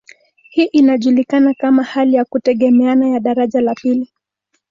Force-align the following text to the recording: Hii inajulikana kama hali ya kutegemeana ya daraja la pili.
Hii 0.49 0.65
inajulikana 0.65 1.53
kama 1.53 1.83
hali 1.83 2.15
ya 2.15 2.25
kutegemeana 2.25 3.07
ya 3.09 3.19
daraja 3.19 3.61
la 3.61 3.75
pili. 3.75 4.13